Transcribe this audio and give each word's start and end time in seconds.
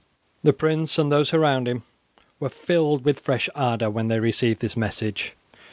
The 0.41 0.51
prince 0.51 0.97
and 0.97 1.11
those 1.11 1.31
around 1.31 1.67
him 1.67 1.83
were 2.39 2.49
filled 2.49 3.05
with 3.05 3.19
fresh 3.19 3.47
ardour 3.53 3.91
when 3.91 4.07
they 4.07 4.19
received 4.19 4.59
this 4.59 4.75
message. 4.75 5.33